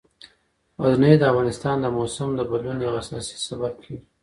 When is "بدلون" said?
2.49-2.77